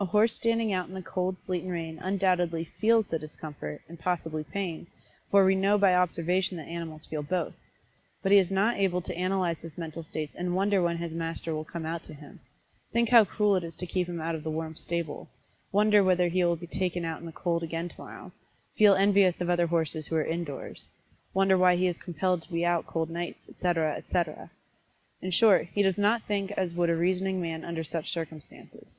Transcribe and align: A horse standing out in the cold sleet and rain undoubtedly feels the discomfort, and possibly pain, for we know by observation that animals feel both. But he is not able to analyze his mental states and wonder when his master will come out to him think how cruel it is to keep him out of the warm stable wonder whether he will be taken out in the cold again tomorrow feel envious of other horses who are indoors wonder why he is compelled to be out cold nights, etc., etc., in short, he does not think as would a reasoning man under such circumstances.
A 0.00 0.04
horse 0.04 0.34
standing 0.34 0.72
out 0.72 0.88
in 0.88 0.94
the 0.94 1.00
cold 1.00 1.36
sleet 1.46 1.62
and 1.62 1.70
rain 1.70 2.00
undoubtedly 2.00 2.64
feels 2.64 3.06
the 3.06 3.20
discomfort, 3.20 3.80
and 3.88 4.00
possibly 4.00 4.42
pain, 4.42 4.88
for 5.30 5.44
we 5.44 5.54
know 5.54 5.78
by 5.78 5.94
observation 5.94 6.56
that 6.56 6.66
animals 6.66 7.06
feel 7.06 7.22
both. 7.22 7.54
But 8.20 8.32
he 8.32 8.38
is 8.38 8.50
not 8.50 8.78
able 8.80 9.00
to 9.02 9.14
analyze 9.16 9.60
his 9.60 9.78
mental 9.78 10.02
states 10.02 10.34
and 10.34 10.56
wonder 10.56 10.82
when 10.82 10.96
his 10.96 11.12
master 11.12 11.54
will 11.54 11.62
come 11.64 11.86
out 11.86 12.02
to 12.06 12.14
him 12.14 12.40
think 12.92 13.10
how 13.10 13.24
cruel 13.24 13.54
it 13.54 13.62
is 13.62 13.76
to 13.76 13.86
keep 13.86 14.08
him 14.08 14.20
out 14.20 14.34
of 14.34 14.42
the 14.42 14.50
warm 14.50 14.74
stable 14.74 15.28
wonder 15.70 16.02
whether 16.02 16.26
he 16.26 16.42
will 16.42 16.56
be 16.56 16.66
taken 16.66 17.04
out 17.04 17.20
in 17.20 17.26
the 17.26 17.30
cold 17.30 17.62
again 17.62 17.88
tomorrow 17.88 18.32
feel 18.74 18.96
envious 18.96 19.40
of 19.40 19.48
other 19.48 19.68
horses 19.68 20.08
who 20.08 20.16
are 20.16 20.24
indoors 20.24 20.88
wonder 21.32 21.56
why 21.56 21.76
he 21.76 21.86
is 21.86 21.96
compelled 21.96 22.42
to 22.42 22.50
be 22.52 22.64
out 22.66 22.88
cold 22.88 23.08
nights, 23.08 23.48
etc., 23.48 23.94
etc., 23.94 24.50
in 25.22 25.30
short, 25.30 25.68
he 25.72 25.80
does 25.84 25.96
not 25.96 26.24
think 26.26 26.50
as 26.56 26.74
would 26.74 26.90
a 26.90 26.96
reasoning 26.96 27.40
man 27.40 27.64
under 27.64 27.84
such 27.84 28.10
circumstances. 28.10 28.98